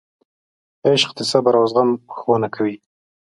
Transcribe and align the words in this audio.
عشق 0.87 1.09
د 1.17 1.19
صبر 1.31 1.53
او 1.59 1.65
زغم 1.71 1.89
ښوونه 2.17 2.47
کوي. 2.55 2.75